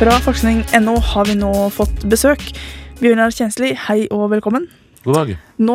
Fra 0.00 0.14
forskning.no 0.24 0.94
har 1.04 1.26
vi 1.28 1.34
nå 1.36 1.50
fått 1.76 2.06
besøk. 2.08 2.40
Bjørnar 3.02 3.34
Kjensli, 3.36 3.74
hei 3.84 4.06
og 4.08 4.30
velkommen. 4.32 4.62
God 5.04 5.18
dag. 5.18 5.32
Nå 5.60 5.74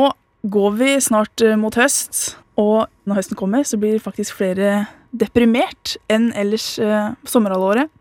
går 0.50 0.71
vi 0.79 0.88
snart 1.05 1.44
eh, 1.46 1.54
mot 1.62 1.78
høst, 1.78 2.31
og 2.57 2.88
når 3.05 3.19
høsten 3.19 3.38
kommer, 3.38 3.61
så 3.69 3.77
blir 3.77 4.01
faktisk 4.01 4.39
flere 4.39 4.88
deprimert 5.13 5.93
enn 6.09 6.31
ellers 6.33 6.71
eh, 6.81 7.13
sommerhalvåret. 7.29 7.93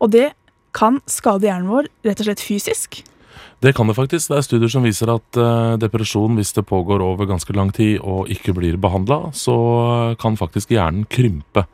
Og 0.00 0.14
det 0.16 0.30
kan 0.72 1.02
skade 1.04 1.50
hjernen 1.50 1.68
vår 1.68 1.92
rett 2.08 2.24
og 2.24 2.30
slett 2.30 2.46
fysisk. 2.48 3.02
Det 3.62 3.72
kan 3.76 3.88
det 3.90 3.96
faktisk. 3.98 4.30
Det 4.30 4.38
er 4.38 4.46
studier 4.46 4.72
som 4.72 4.84
viser 4.86 5.10
at 5.12 5.38
eh, 5.38 5.76
depresjon, 5.82 6.36
hvis 6.38 6.54
det 6.56 6.66
pågår 6.68 7.02
over 7.04 7.28
ganske 7.30 7.54
lang 7.56 7.72
tid 7.74 7.98
og 8.00 8.30
ikke 8.32 8.54
blir 8.56 8.78
behandla, 8.80 9.32
så 9.36 9.56
kan 10.20 10.38
faktisk 10.38 10.74
hjernen 10.74 11.06
krympe. 11.10 11.66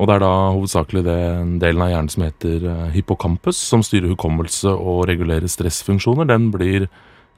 Og 0.00 0.08
det 0.08 0.16
er 0.16 0.24
da 0.24 0.32
hovedsakelig 0.56 1.04
den 1.04 1.58
delen 1.60 1.84
av 1.84 1.92
hjernen 1.92 2.12
som 2.12 2.24
heter 2.24 2.64
eh, 2.64 2.86
hippocampus, 2.96 3.60
som 3.60 3.84
styrer 3.86 4.12
hukommelse 4.14 4.72
og 4.72 5.04
regulerer 5.10 5.50
stressfunksjoner. 5.50 6.30
Den 6.30 6.48
blir 6.54 6.88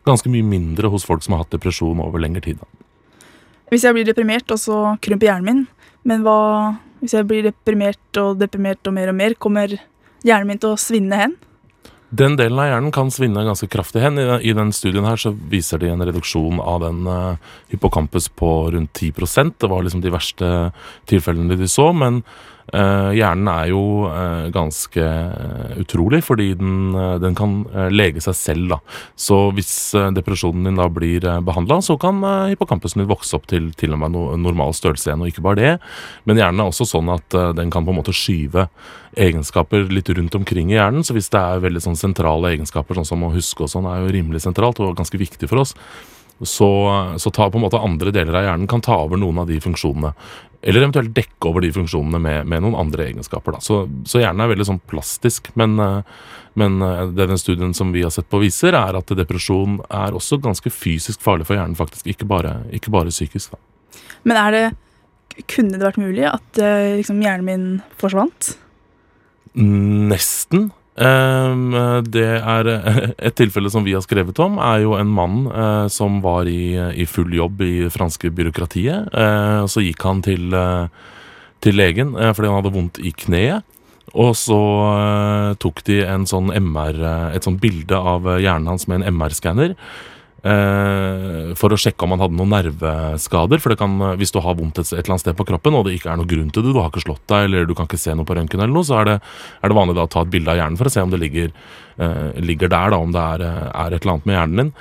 ganske 0.07 0.31
mye 0.31 0.47
mindre 0.47 0.91
hos 0.93 1.07
folk 1.07 1.25
som 1.25 1.37
har 1.37 1.45
hatt 1.45 1.55
depresjon 1.55 2.01
over 2.03 2.23
lengre 2.23 2.43
tid. 2.45 2.63
Hvis 3.73 3.87
jeg 3.87 3.97
blir 3.97 4.07
deprimert, 4.07 4.51
og 4.53 4.61
så 4.61 4.79
krymper 5.03 5.31
hjernen 5.31 5.49
min, 5.49 5.93
men 6.07 6.25
hva 6.27 6.39
hvis 7.03 7.17
jeg 7.17 7.27
blir 7.27 7.49
deprimert 7.49 8.19
og 8.21 8.37
deprimert 8.39 8.87
og 8.87 8.95
mer 8.95 9.11
og 9.11 9.17
mer, 9.19 9.35
kommer 9.35 9.73
hjernen 10.23 10.53
min 10.53 10.61
til 10.63 10.77
å 10.77 10.79
svinne 10.79 11.19
hen? 11.19 11.33
Den 12.13 12.35
delen 12.37 12.61
av 12.61 12.69
hjernen 12.69 12.93
kan 12.93 13.09
svinne 13.09 13.45
ganske 13.47 13.71
kraftig 13.73 14.03
hen. 14.05 14.21
I 14.21 14.53
den, 14.53 14.73
studien 14.77 15.07
her 15.09 15.17
så 15.17 15.31
viser 15.33 15.81
de 15.81 15.89
en 15.89 16.05
reduksjon 16.05 16.61
av 16.61 16.83
den 16.85 17.07
uh, 17.09 17.39
hippocampus 17.73 18.29
på 18.29 18.51
rundt 18.75 18.93
10% 19.01 19.55
Det 19.57 19.71
var 19.73 19.87
liksom 19.87 20.03
de 20.05 20.13
verste 20.13 20.51
tilfellene 21.09 21.57
de 21.57 21.69
så. 21.73 21.89
Men 21.97 22.21
hjernen 22.73 23.49
er 23.51 23.71
jo 23.73 23.83
uh, 24.07 24.47
ganske 24.55 25.07
utrolig, 25.83 26.23
fordi 26.25 26.53
den, 26.61 26.95
den 27.23 27.37
kan 27.39 27.59
lege 27.93 28.23
seg 28.23 28.37
selv. 28.39 28.69
da. 28.75 28.79
Så 29.19 29.39
hvis 29.57 29.73
depresjonen 30.15 30.69
din 30.69 30.81
da 30.81 30.89
blir 30.93 31.27
uh, 31.27 31.41
behandla, 31.45 31.81
så 31.85 31.99
kan 32.01 32.23
hippocampusen 32.53 33.03
din 33.03 33.11
vokse 33.11 33.37
opp 33.37 33.49
til 33.51 33.73
til 33.79 33.97
og 33.97 34.03
med 34.05 34.15
no 34.15 34.25
normal 34.41 34.75
størrelse 34.77 35.11
igjen. 35.11 35.25
Og 35.25 35.33
ikke 35.33 35.45
bare 35.45 35.61
det, 35.61 35.75
men 36.29 36.41
hjernen 36.41 36.63
er 36.63 36.73
også 36.73 36.89
sånn 36.89 37.11
at 37.13 37.39
den 37.57 37.73
kan 37.73 37.87
på 37.87 37.95
en 37.95 38.01
måte 38.01 38.15
skyve 38.17 38.69
egenskaper 39.19 39.91
litt 39.93 40.09
rundt 40.09 40.35
omkring 40.39 40.73
i 40.73 40.79
hjernen. 40.79 41.05
Så 41.05 41.17
hvis 41.17 41.31
det 41.33 41.41
er 41.41 41.63
veldig 41.65 41.83
sånn 41.85 41.99
sentrale 41.99 42.55
egenskaper, 42.55 42.97
sånn 42.99 43.09
som 43.09 43.27
å 43.27 43.33
huske 43.35 43.67
og 43.67 43.73
sånn, 43.73 43.89
er 43.91 44.03
jo 44.03 44.15
rimelig 44.17 44.45
sentralt 44.47 44.81
og 44.83 44.97
ganske 44.99 45.21
viktig 45.21 45.51
for 45.51 45.65
oss, 45.65 45.77
så, 46.49 46.71
så 47.19 47.31
ta 47.31 47.49
på 47.51 47.59
en 47.59 47.65
måte 47.67 47.81
andre 47.81 48.13
deler 48.15 48.39
av 48.39 48.47
hjernen 48.47 48.71
kan 48.71 48.83
ta 48.85 48.97
over 49.05 49.21
noen 49.21 49.43
av 49.43 49.51
de 49.51 49.59
funksjonene. 49.63 50.13
Eller 50.63 50.85
eventuelt 50.85 51.15
dekke 51.17 51.49
over 51.51 51.65
de 51.65 51.73
funksjonene 51.75 52.21
med, 52.23 52.47
med 52.51 52.63
noen 52.63 52.79
andre 52.79 53.09
egenskaper. 53.11 53.59
Så, 53.65 53.83
så 54.07 54.23
hjernen 54.23 54.45
er 54.45 54.53
veldig 54.53 54.67
sånn 54.69 54.83
plastisk. 54.91 55.51
Men, 55.59 55.75
men 56.59 56.77
det 57.17 57.27
den 57.33 57.41
studien 57.41 57.75
som 57.75 57.91
vi 57.95 58.05
har 58.07 58.15
sett 58.15 58.29
på 58.31 58.39
viser, 58.45 58.77
er 58.79 58.99
at 58.99 59.11
depresjon 59.19 59.81
er 59.89 60.15
også 60.15 60.39
ganske 60.43 60.71
fysisk 60.71 61.25
farlig 61.25 61.49
for 61.49 61.59
hjernen, 61.59 61.75
faktisk. 61.79 62.07
Ikke 62.15 62.29
bare, 62.31 62.61
ikke 62.71 62.95
bare 62.95 63.11
psykisk. 63.11 63.57
Da. 63.57 64.03
Men 64.29 64.39
er 64.45 64.57
det 64.57 64.65
Kunne 65.49 65.79
det 65.81 65.87
vært 65.87 65.99
mulig 65.99 66.27
at 66.29 66.59
liksom, 67.01 67.23
hjernen 67.25 67.47
min 67.49 67.67
forsvant? 67.99 68.53
Nesten. 69.57 70.71
Um, 70.93 71.73
det 72.05 72.27
er 72.45 72.69
Et 73.17 73.35
tilfelle 73.39 73.71
som 73.73 73.85
vi 73.85 73.95
har 73.97 74.05
skrevet 74.05 74.37
om, 74.45 74.59
er 74.61 74.83
jo 74.85 74.93
en 74.99 75.09
mann 75.09 75.47
uh, 75.49 75.89
som 75.89 76.21
var 76.25 76.49
i, 76.51 76.77
i, 76.77 77.07
full 77.09 77.33
jobb 77.33 77.63
i 77.65 77.75
franske 77.93 78.29
byråkratiet. 78.29 79.09
Uh, 79.15 79.65
så 79.65 79.85
gikk 79.85 80.05
han 80.05 80.23
til, 80.25 80.53
til 81.65 81.79
legen 81.79 82.13
fordi 82.13 82.51
han 82.51 82.59
hadde 82.61 82.75
vondt 82.77 83.01
i 83.01 83.15
kneet. 83.17 83.69
Og 84.13 84.35
så 84.37 84.59
tok 85.63 85.79
de 85.87 86.03
en 86.05 86.27
sånn 86.29 86.51
MR, 86.53 86.99
et 87.33 87.47
sånt 87.47 87.63
bilde 87.63 87.97
av 87.97 88.27
hjernen 88.43 88.69
hans 88.69 88.85
med 88.91 89.01
en 89.01 89.15
MR-skanner. 89.17 89.73
Eh, 90.43 91.53
for 91.55 91.71
å 91.71 91.77
sjekke 91.79 92.03
om 92.03 92.17
han 92.17 92.23
hadde 92.25 92.35
noen 92.35 92.51
nerveskader. 92.51 93.61
For 93.63 93.79
kan, 93.79 93.95
hvis 94.19 94.35
du 94.35 94.41
har 94.43 94.57
vondt 94.59 94.81
et, 94.83 94.91
eller 94.91 95.15
annet 95.15 95.23
sted 95.23 95.39
på 95.39 95.47
kroppen, 95.47 95.77
og 95.79 95.87
det 95.87 95.95
ikke 95.99 96.11
er 96.11 96.19
noen 96.19 96.31
grunn 96.33 96.49
til 96.51 96.67
det, 96.67 96.73
du 96.75 96.81
har 96.81 96.91
ikke 96.91 97.05
slått 97.05 97.23
deg, 97.31 97.47
eller 97.47 97.69
du 97.69 97.77
kan 97.79 97.87
ikke 97.87 98.01
se 98.03 98.17
noe 98.19 98.27
på 98.27 98.35
røntgen, 98.39 98.63
eller 98.63 98.75
noe, 98.75 98.87
så 98.87 98.99
er 99.01 99.11
det, 99.11 99.17
er 99.63 99.71
det 99.71 99.79
vanlig 99.79 99.97
da 99.99 100.09
å 100.09 100.11
ta 100.11 100.25
et 100.27 100.33
bilde 100.33 100.51
av 100.51 100.59
hjernen 100.59 100.81
for 100.81 100.91
å 100.91 100.95
se 100.95 101.05
om 101.05 101.13
det 101.13 101.23
ligger, 101.23 101.55
eh, 102.03 102.43
ligger 102.43 102.73
der, 102.75 102.95
da, 102.95 102.99
om 102.99 103.15
det 103.15 103.23
er, 103.37 103.47
er, 103.71 103.95
et 103.95 104.01
eller 104.03 104.17
annet 104.17 104.29
med 104.31 104.39
hjernen 104.39 104.65
din. 104.65 104.75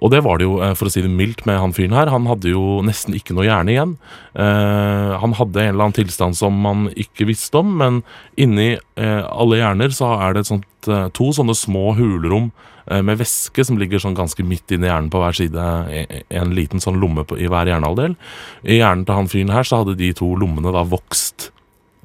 Og 0.00 0.12
det 0.14 0.22
var 0.24 0.40
det 0.40 0.48
jo, 0.48 0.58
eh, 0.64 0.74
for 0.78 0.88
å 0.88 0.92
si 0.92 1.02
det 1.04 1.12
mildt, 1.12 1.44
med 1.48 1.60
han 1.60 1.74
fyren 1.76 1.96
her. 1.96 2.12
Han 2.12 2.28
hadde 2.30 2.52
jo 2.52 2.80
nesten 2.86 3.16
ikke 3.16 3.36
noe 3.36 3.48
hjerne 3.48 3.74
igjen. 3.74 3.94
Eh, 4.34 5.12
han 5.20 5.36
hadde 5.36 5.60
en 5.60 5.74
eller 5.74 5.86
annen 5.88 5.98
tilstand 6.00 6.38
som 6.38 6.56
man 6.56 6.88
ikke 6.96 7.28
visste 7.28 7.60
om, 7.60 7.76
men 7.80 8.02
inni 8.40 8.72
eh, 8.76 9.22
alle 9.28 9.60
hjerner 9.60 9.92
så 9.94 10.14
er 10.20 10.36
det 10.36 10.48
sånt, 10.48 10.68
eh, 10.88 11.08
to 11.16 11.30
sånne 11.36 11.56
små 11.56 11.94
hulrom 12.00 12.50
Eh, 12.90 13.02
med 13.06 13.20
væske 13.20 13.64
som 13.66 13.78
ligger 13.78 14.02
sånn 14.02 14.16
ganske 14.18 14.42
midt 14.46 14.72
inni 14.74 14.88
hjernen 14.88 15.10
på 15.12 15.20
hver 15.22 15.36
side. 15.36 15.66
En 16.34 16.54
liten 16.56 16.82
sånn 16.82 16.98
lomme 17.00 17.24
på, 17.28 17.38
i 17.38 17.48
hver 17.50 17.70
hjernehalvdel. 17.70 18.16
I 18.66 18.80
hjernen 18.80 19.06
til 19.06 19.18
han 19.18 19.30
fyren 19.30 19.54
her 19.54 19.66
så 19.66 19.82
hadde 19.82 19.98
de 20.00 20.10
to 20.16 20.32
lommene 20.40 20.72
da 20.74 20.82
vokst 20.88 21.50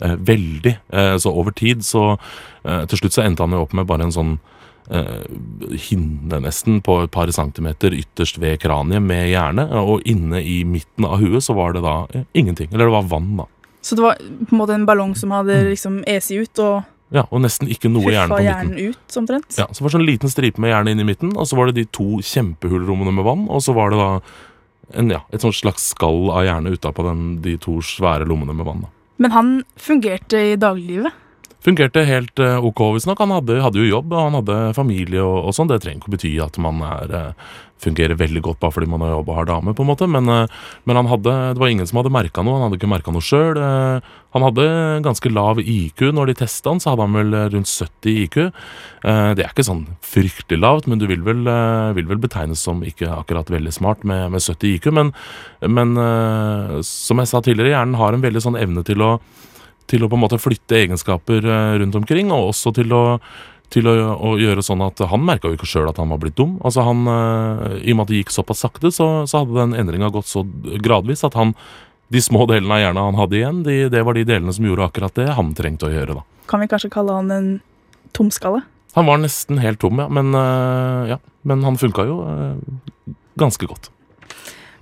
eh, 0.04 0.14
veldig. 0.14 0.76
Eh, 0.94 1.16
så 1.22 1.34
over 1.34 1.56
tid 1.58 1.86
så 1.86 2.12
eh, 2.14 2.84
Til 2.92 3.02
slutt 3.02 3.18
så 3.18 3.26
endte 3.26 3.46
han 3.46 3.56
jo 3.56 3.64
opp 3.66 3.74
med 3.78 3.90
bare 3.90 4.06
en 4.06 4.14
sånn 4.14 4.36
eh, 4.36 4.54
hinne 4.86 6.40
nesten 6.44 6.82
på 6.86 7.00
et 7.04 7.12
par 7.12 7.32
centimeter 7.34 7.94
ytterst 7.96 8.38
ved 8.42 8.60
kraniet 8.62 9.02
med 9.02 9.30
hjerne. 9.32 9.68
Og 9.82 10.06
inne 10.06 10.42
i 10.44 10.64
midten 10.68 11.08
av 11.08 11.22
huet 11.24 11.44
så 11.46 11.56
var 11.58 11.74
det 11.74 11.86
da 11.86 11.96
eh, 12.14 12.26
ingenting. 12.34 12.72
Eller 12.72 12.86
det 12.86 12.98
var 12.98 13.08
vann, 13.10 13.32
da. 13.40 13.48
Så 13.86 13.98
det 13.98 14.06
var 14.06 14.18
på 14.18 14.52
en 14.52 14.60
måte 14.60 14.74
en 14.74 14.86
ballong 14.86 15.16
som 15.18 15.34
hadde 15.34 15.58
mm. 15.62 15.72
liksom 15.74 16.04
esi 16.10 16.42
ut 16.42 16.62
og 16.64 16.84
ja, 17.14 17.22
Og 17.30 17.38
nesten 17.44 17.70
ikke 17.70 17.86
noe 17.88 18.10
hjerne 18.10 18.34
på 18.34 18.40
midten. 18.42 18.72
hjernen 18.74 18.96
ut, 18.96 19.18
omtrent. 19.22 19.58
Ja, 19.60 19.68
Så 19.70 19.84
var 19.84 19.92
det 19.92 19.96
sånn 20.00 20.08
liten 20.08 20.32
stripe 20.32 20.60
med 20.60 20.72
hjerne 20.74 20.92
inn 20.92 21.04
i 21.04 21.06
midten, 21.06 21.36
og 21.38 21.46
så 21.48 21.56
var 21.56 21.70
det 21.70 21.76
de 21.78 21.86
to 21.94 22.18
kjempehullrommene 22.26 23.14
med 23.14 23.28
vann, 23.28 23.44
og 23.46 23.62
så 23.62 23.76
var 23.78 23.94
det 23.94 24.00
da 24.02 24.10
en, 24.98 25.12
ja, 25.14 25.22
et 25.30 25.46
sånt 25.46 25.56
slags 25.56 25.86
skall 25.94 26.32
av 26.34 26.48
hjerne 26.48 26.74
utapå 26.74 27.06
de 27.46 27.54
to 27.62 27.78
svære 27.86 28.26
lommene 28.26 28.58
med 28.58 28.66
vann. 28.68 28.82
Da. 28.88 28.90
Men 29.22 29.32
han 29.38 29.54
fungerte 29.78 30.42
i 30.42 30.58
dagliglivet? 30.60 31.14
Fungerte 31.66 32.06
helt 32.06 32.40
OK 32.40 32.68
ok, 32.70 32.84
visstnok. 32.96 33.22
Han 33.24 33.34
hadde, 33.40 33.60
hadde, 33.64 33.82
jo 33.82 33.98
jobb, 33.98 34.14
og 34.14 34.28
han 34.28 34.40
hadde 34.40 34.58
familie 34.78 35.24
og, 35.24 35.50
og 35.50 35.56
sånn. 35.58 35.72
Det 35.72 35.82
trenger 35.82 36.04
ikke 36.04 36.12
å 36.12 36.16
bety 36.16 36.34
at 36.46 36.60
man 36.62 36.84
er 36.86 37.16
uh, 37.16 37.54
fungerer 37.82 38.18
veldig 38.18 38.42
godt 38.46 38.62
bare 38.62 38.74
fordi 38.76 38.90
man 38.90 39.04
har 39.04 39.14
jobb 39.14 39.30
og 39.30 39.40
har 39.40 39.48
dame, 39.50 39.74
på 39.76 39.84
en 39.84 39.90
måte. 39.90 40.08
Men, 40.10 40.30
eh, 40.32 40.52
men 40.88 41.00
han 41.00 41.10
hadde, 41.12 41.34
det 41.56 41.62
var 41.62 41.72
ingen 41.72 41.88
som 41.88 42.00
hadde 42.00 42.14
merka 42.14 42.44
noe. 42.44 42.58
Han 42.58 42.68
hadde 42.68 42.80
ikke 42.80 42.92
merka 42.92 43.14
noe 43.14 43.26
sjøl. 43.26 43.60
Eh, 43.60 44.14
han 44.36 44.46
hadde 44.46 44.68
ganske 45.06 45.32
lav 45.32 45.62
IQ. 45.62 46.08
Når 46.16 46.32
de 46.32 46.38
testa 46.42 46.72
han, 46.72 46.82
så 46.84 46.94
hadde 46.94 47.08
han 47.08 47.18
vel 47.20 47.38
rundt 47.54 47.72
70 47.72 48.22
IQ. 48.26 48.38
Eh, 48.46 49.32
det 49.38 49.46
er 49.46 49.52
ikke 49.52 49.68
sånn 49.68 49.86
fryktelig 50.06 50.62
lavt, 50.62 50.90
men 50.92 51.02
du 51.02 51.08
vil 51.12 51.24
vel, 51.26 51.44
vil 51.98 52.10
vel 52.10 52.22
betegnes 52.22 52.64
som 52.64 52.84
ikke 52.86 53.12
akkurat 53.12 53.52
veldig 53.52 53.74
smart 53.76 54.06
med, 54.08 54.30
med 54.34 54.44
70 54.44 54.76
IQ. 54.76 54.92
Men, 54.96 55.12
men 55.62 55.96
som 56.86 57.22
jeg 57.22 57.32
sa 57.32 57.44
tidligere, 57.44 57.76
hjernen 57.76 58.00
har 58.00 58.16
en 58.16 58.24
veldig 58.24 58.44
sånn 58.44 58.60
evne 58.60 58.86
til 58.88 59.04
å 59.04 59.16
til 59.92 60.06
å 60.06 60.10
på 60.10 60.18
en 60.18 60.24
måte 60.24 60.42
flytte 60.42 60.80
egenskaper 60.80 61.46
rundt 61.82 61.98
omkring, 62.00 62.32
og 62.34 62.52
også 62.54 62.74
til 62.76 62.94
å 62.96 63.04
til 63.74 63.88
å, 63.90 63.94
å, 64.14 64.36
gjøre 64.40 64.64
sånn 64.66 64.84
at 64.86 65.02
Han 65.10 65.26
merka 65.26 65.50
jo 65.50 65.58
ikke 65.58 65.70
sjøl 65.70 65.90
at 65.90 66.00
han 66.02 66.12
var 66.14 66.22
blitt 66.22 66.38
dum. 66.38 66.58
Altså 66.66 66.86
han, 66.86 67.06
uh, 67.10 67.76
I 67.82 67.94
og 67.94 67.98
med 67.98 68.06
at 68.06 68.14
det 68.14 68.22
gikk 68.22 68.36
såpass 68.36 68.64
sakte, 68.66 68.92
så, 68.94 69.10
så 69.30 69.42
hadde 69.42 69.58
den 69.58 69.76
endringa 69.80 70.12
gått 70.14 70.30
så 70.30 70.46
gradvis 70.84 71.26
at 71.28 71.38
han, 71.40 71.56
de 72.14 72.22
små 72.22 72.46
delene 72.50 72.76
av 72.76 72.84
hjernen 72.84 73.08
han 73.10 73.18
hadde 73.18 73.40
igjen, 73.40 73.64
de, 73.66 73.78
det 73.92 74.04
var 74.06 74.18
de 74.18 74.28
delene 74.28 74.54
som 74.54 74.68
gjorde 74.68 74.86
akkurat 74.86 75.16
det 75.18 75.28
han 75.38 75.52
trengte 75.58 75.90
å 75.90 75.94
gjøre. 75.94 76.20
da. 76.20 76.46
Kan 76.52 76.62
vi 76.62 76.70
kanskje 76.70 76.92
kalle 76.94 77.18
han 77.18 77.34
en 77.34 77.50
tomskalle? 78.16 78.62
Han 78.96 79.10
var 79.10 79.20
nesten 79.20 79.60
helt 79.60 79.82
tom, 79.82 80.00
ja. 80.00 80.08
Men, 80.14 80.32
uh, 80.38 81.16
ja. 81.16 81.20
men 81.50 81.66
han 81.66 81.80
funka 81.82 82.06
jo 82.08 82.22
ganske 83.42 83.68
godt. 83.68 83.90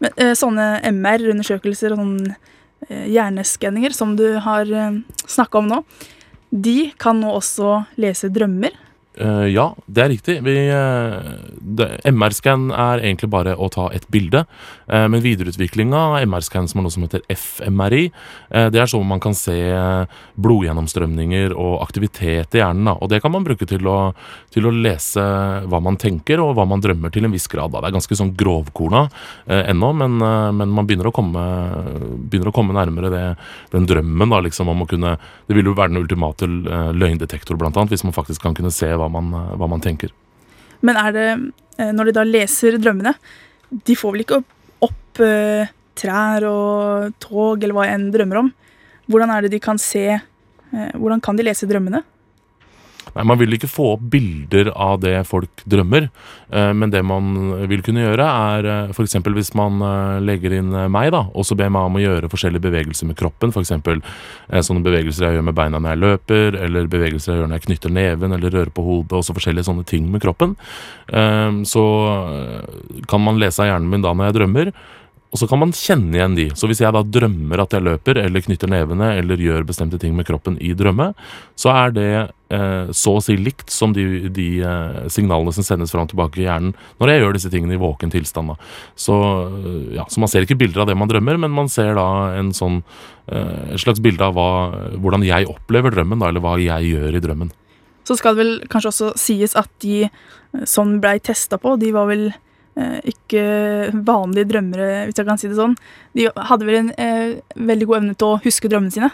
Men 0.04 0.36
sånne 0.36 0.66
MR-undersøkelser 0.92 1.96
og 1.96 2.02
sånne 2.04 2.36
hjerneskanninger 2.90 3.96
som 3.96 4.16
du 4.20 4.26
har 4.44 4.70
uh, 4.70 5.00
snakka 5.26 5.62
om 5.62 5.70
nå, 5.72 5.82
de 6.54 6.92
kan 7.02 7.20
nå 7.22 7.32
også 7.34 7.84
lese 8.02 8.30
drømmer. 8.34 8.76
Uh, 9.20 9.46
ja, 9.50 9.68
det 9.86 10.04
er 10.04 10.12
riktig. 10.14 10.40
Uh, 10.42 11.20
MR-scan 12.06 12.70
er 12.72 13.04
egentlig 13.04 13.30
bare 13.34 13.56
å 13.56 13.70
ta 13.74 13.90
et 13.94 14.06
bilde. 14.14 14.46
eh, 14.88 15.08
men 15.08 15.24
videreutviklinga 15.24 15.98
av 15.98 16.28
MR-scan, 16.28 16.68
som 16.68 16.80
er 16.80 16.84
noe 16.84 16.94
som 16.94 17.04
heter 17.04 17.24
FMRI, 17.30 18.12
det 18.50 18.80
er 18.80 18.90
sånn 18.90 19.06
man 19.08 19.20
kan 19.20 19.34
se 19.34 19.56
blodgjennomstrømninger 20.38 21.54
og 21.58 21.82
aktivitet 21.82 22.56
i 22.56 22.62
hjernen. 22.62 22.86
Da. 22.86 22.94
Og 23.02 23.10
det 23.10 23.22
kan 23.24 23.32
man 23.34 23.46
bruke 23.46 23.66
til 23.66 23.88
å, 23.90 24.14
til 24.54 24.68
å, 24.68 24.74
lese 24.74 25.24
hva 25.70 25.80
man 25.84 25.98
tenker 25.98 26.42
og 26.44 26.54
hva 26.58 26.66
man 26.70 26.82
drømmer 26.84 27.14
til 27.14 27.26
en 27.26 27.34
viss 27.34 27.48
grad. 27.52 27.72
Da. 27.74 27.82
Det 27.82 27.90
er 27.90 27.98
ganske 27.98 28.18
sånn 28.20 28.34
grovkorna 28.38 29.06
ennå, 29.48 29.92
men, 29.98 30.18
men, 30.20 30.74
man 30.74 30.88
begynner 30.90 31.10
å 31.10 31.16
komme, 31.16 31.44
begynner 32.30 32.52
å 32.52 32.56
komme 32.56 32.76
nærmere 32.78 33.12
det, 33.14 33.24
den 33.74 33.88
drømmen 33.90 34.34
da, 34.34 34.42
liksom, 34.46 34.70
om 34.70 34.86
å 34.86 34.90
kunne 34.90 35.18
Det 35.48 35.56
vil 35.58 35.68
jo 35.70 35.76
være 35.78 35.94
den 35.94 36.04
ultimate 36.04 36.48
løgndetektor, 36.94 37.58
blant 37.60 37.78
annet, 37.78 37.94
hvis 37.94 38.06
man 38.08 38.16
faktisk 38.16 38.44
kan 38.44 38.56
kunne 38.58 38.72
se 38.74 38.90
hva 38.94 39.10
man, 39.12 39.34
eh, 39.34 39.56
hva 39.58 39.70
man 39.70 39.84
tenker. 39.84 40.12
Men 40.84 41.00
er 41.00 41.16
det, 41.16 41.28
eh, 41.80 41.92
når 41.96 42.10
de 42.10 42.16
da 42.20 42.26
leser 42.28 42.78
drømmene, 42.82 43.16
de 43.72 43.96
får 43.98 44.14
vel 44.14 44.26
ikke 44.26 44.40
opp, 44.42 44.50
opp 44.86 45.22
uh, 45.24 45.70
trær 45.98 46.44
og 46.46 47.16
tog 47.24 47.64
eller 47.64 47.74
hva 47.74 47.88
enn 47.90 48.12
drømmer 48.14 48.44
om. 48.44 48.52
Hvordan 49.10 49.32
er 49.34 49.46
det 49.46 49.54
de 49.56 49.62
kan 49.64 49.80
se 49.82 50.04
uh, 50.14 50.92
Hvordan 51.00 51.24
kan 51.24 51.40
de 51.40 51.48
lese 51.48 51.66
drømmene? 51.70 52.04
Nei, 53.14 53.26
Man 53.30 53.40
vil 53.42 53.56
ikke 53.58 53.70
få 53.70 53.94
opp 53.96 54.06
bilder 54.14 54.72
av 54.74 55.02
det 55.04 55.16
folk 55.30 55.64
drømmer, 55.70 56.08
eh, 56.54 56.72
men 56.74 56.94
det 56.94 57.04
man 57.06 57.54
vil 57.70 57.84
kunne 57.86 58.06
gjøre, 58.06 58.26
er 58.26 58.70
eh, 58.70 58.94
f.eks. 58.94 59.20
hvis 59.22 59.54
man 59.60 59.84
eh, 59.86 60.22
legger 60.24 60.56
inn 60.58 60.72
meg, 60.94 61.12
da, 61.16 61.26
og 61.34 61.46
så 61.48 61.58
ber 61.60 61.72
meg 61.74 61.90
om 61.90 62.00
å 62.00 62.04
gjøre 62.04 62.32
forskjellige 62.32 62.66
bevegelser 62.66 63.10
med 63.10 63.20
kroppen, 63.20 63.54
f.eks. 63.54 63.74
Sånne 64.64 64.86
bevegelser 64.86 65.28
jeg 65.28 65.38
gjør 65.38 65.48
med 65.50 65.58
beina 65.58 65.82
når 65.82 65.96
jeg 65.96 66.04
løper, 66.04 66.60
eller 66.66 66.90
bevegelser 66.92 67.34
jeg 67.34 67.42
gjør 67.42 67.52
når 67.52 67.60
jeg 67.60 67.68
knytter 67.68 67.94
neven 67.94 68.36
eller 68.38 68.58
rører 68.58 68.74
på 68.74 68.86
hodet, 68.88 69.20
og 69.20 69.28
så 69.28 69.36
forskjellige 69.36 69.68
sånne 69.70 69.86
ting 69.88 70.10
med 70.12 70.24
kroppen. 70.24 70.56
Så 71.70 71.84
kan 73.10 73.24
man 73.24 73.40
lese 73.42 73.64
av 73.64 73.72
hjernen 73.72 73.90
min 73.92 74.04
da 74.06 74.14
når 74.16 74.30
jeg 74.30 74.38
drømmer. 74.40 74.72
Og 75.34 75.40
så 75.42 75.48
kan 75.50 75.58
man 75.64 75.74
kjenne 75.74 76.14
igjen 76.14 76.36
de. 76.38 76.46
Så 76.54 76.70
hvis 76.70 76.84
jeg 76.84 76.94
da 76.94 77.02
drømmer 77.02 77.64
at 77.64 77.74
jeg 77.74 77.82
løper, 77.82 78.20
eller 78.22 78.44
knytter 78.46 78.70
nevene, 78.70 79.16
eller 79.18 79.42
gjør 79.42 79.66
bestemte 79.66 79.98
ting 80.02 80.14
med 80.14 80.28
kroppen 80.28 80.60
i 80.62 80.76
drømme, 80.78 81.10
så 81.58 81.72
er 81.74 81.96
det 81.96 82.10
eh, 82.54 82.92
så 82.94 83.16
å 83.18 83.24
si 83.24 83.34
likt 83.40 83.74
som 83.74 83.96
de, 83.98 84.30
de 84.30 84.48
eh, 84.62 85.00
signalene 85.14 85.56
som 85.56 85.66
sendes 85.66 85.94
fram 85.94 86.06
og 86.06 86.14
tilbake 86.14 86.44
i 86.44 86.46
hjernen 86.46 86.76
når 87.02 87.10
jeg 87.10 87.24
gjør 87.24 87.36
disse 87.40 87.52
tingene 87.54 87.74
i 87.74 87.82
våken 87.82 88.14
tilstand. 88.14 88.54
Så, 88.94 89.18
eh, 89.58 89.98
ja, 89.98 90.06
så 90.06 90.22
man 90.22 90.30
ser 90.30 90.46
ikke 90.46 90.60
bilder 90.62 90.86
av 90.86 90.92
det 90.92 91.00
man 91.02 91.10
drømmer, 91.10 91.42
men 91.42 91.58
man 91.58 91.72
ser 91.72 91.98
da 91.98 92.08
en 92.38 92.54
sånn, 92.54 92.84
eh, 93.34 93.74
slags 93.82 94.06
bilde 94.06 94.30
av 94.30 94.38
hva, 94.38 94.48
hvordan 95.02 95.26
jeg 95.26 95.50
opplever 95.50 95.98
drømmen, 95.98 96.22
da, 96.22 96.30
eller 96.30 96.46
hva 96.46 96.60
jeg 96.62 96.94
gjør 96.94 97.18
i 97.18 97.26
drømmen. 97.26 97.54
Så 98.04 98.20
skal 98.20 98.36
det 98.36 98.44
vel 98.44 98.56
kanskje 98.70 98.92
også 98.92 99.12
sies 99.20 99.58
at 99.58 99.72
de 99.82 100.04
eh, 100.06 100.66
som 100.70 101.00
blei 101.02 101.18
testa 101.24 101.58
på, 101.58 101.74
de 101.82 101.94
var 101.96 102.10
vel 102.12 102.30
ikke 103.10 103.44
vanlige 104.06 104.50
drømmere, 104.50 105.06
hvis 105.06 105.20
jeg 105.20 105.28
kan 105.28 105.40
si 105.42 105.50
det 105.52 105.60
sånn. 105.60 105.76
De 106.18 106.30
hadde 106.50 106.68
vel 106.68 106.80
en 106.80 106.92
eh, 106.98 107.36
veldig 107.56 107.90
god 107.90 108.00
evne 108.02 108.18
til 108.18 108.32
å 108.32 108.42
huske 108.44 108.72
drømmene 108.72 108.96
sine. 108.96 109.12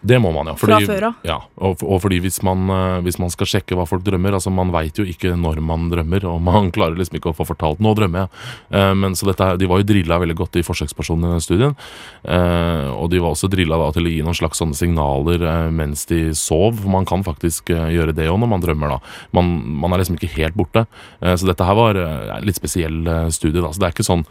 Det 0.00 0.16
må 0.16 0.30
man, 0.32 0.48
ja. 0.48 0.54
Fra 0.56 0.78
før 0.80 1.04
av. 1.10 1.16
Ja, 1.28 1.36
og, 1.60 1.82
og 1.84 1.98
fordi 2.00 2.22
hvis 2.24 2.38
man, 2.46 2.62
eh, 2.72 3.00
hvis 3.04 3.18
man 3.20 3.32
skal 3.32 3.48
sjekke 3.50 3.76
hva 3.76 3.84
folk 3.88 4.04
drømmer 4.06 4.32
altså 4.32 4.48
Man 4.52 4.72
veit 4.72 4.96
jo 4.96 5.04
ikke 5.04 5.34
når 5.36 5.60
man 5.64 5.90
drømmer, 5.92 6.24
og 6.30 6.38
man 6.44 6.70
klarer 6.76 6.96
liksom 6.96 7.18
ikke 7.18 7.34
å 7.34 7.36
få 7.36 7.44
fortalt 7.50 7.82
'nå 7.84 7.92
drømmer 7.98 8.24
jeg'. 8.24 8.30
Eh, 8.80 8.94
men 8.96 9.16
så 9.18 9.28
dette, 9.28 9.50
De 9.60 9.68
var 9.68 9.82
jo 9.82 9.88
drilla 9.90 10.16
veldig 10.22 10.38
godt, 10.40 10.56
de 10.56 10.64
forsøkspersonene 10.64 11.28
i 11.28 11.36
den 11.36 11.44
studien. 11.44 11.76
Eh, 12.24 12.88
og 12.96 13.10
de 13.12 13.20
var 13.20 13.34
også 13.36 13.50
drilla 13.52 13.76
da, 13.76 13.90
til 13.92 14.08
å 14.08 14.14
gi 14.14 14.24
noen 14.24 14.40
slags 14.40 14.62
sånne 14.62 14.78
signaler 14.78 15.44
eh, 15.44 15.68
mens 15.70 16.06
de 16.08 16.32
sov. 16.32 16.80
Man 16.88 17.04
kan 17.04 17.24
faktisk 17.26 17.68
gjøre 17.68 18.16
det 18.16 18.30
òg 18.32 18.40
når 18.40 18.52
man 18.56 18.64
drømmer. 18.64 18.96
da 18.96 18.98
man, 19.36 19.52
man 19.84 19.92
er 19.92 20.00
liksom 20.00 20.16
ikke 20.16 20.32
helt 20.38 20.56
borte. 20.56 20.86
Så 21.20 21.44
dette 21.46 21.64
her 21.64 21.76
var 21.76 21.96
en 22.00 22.44
litt 22.44 22.56
spesiell 22.56 23.04
studie. 23.30 23.60
da 23.60 23.68
Så 23.72 23.80
det 23.82 23.90
er 23.90 23.94
ikke 23.94 24.06
sånn 24.06 24.24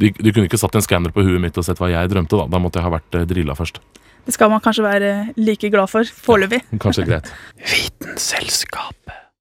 de, 0.00 0.10
de 0.16 0.32
kunne 0.32 0.48
ikke 0.48 0.58
satt 0.58 0.74
en 0.74 0.84
skanner 0.84 1.12
på 1.12 1.22
huet 1.22 1.40
mitt 1.42 1.58
og 1.60 1.66
sett 1.66 1.78
hva 1.80 1.90
jeg 1.92 2.08
drømte. 2.08 2.38
Da 2.40 2.48
Da 2.48 2.58
måtte 2.62 2.80
jeg 2.80 2.88
ha 2.88 2.96
vært 2.96 3.28
drilla 3.28 3.54
først. 3.58 3.82
Det 4.26 4.34
skal 4.36 4.50
man 4.52 4.60
kanskje 4.64 4.84
være 4.84 5.12
like 5.36 5.70
glad 5.72 5.88
for 5.90 6.04
foreløpig. 6.26 6.62
Kanskje 6.80 7.06
greit. 7.08 7.32
Vitenselskapet. 7.58 9.16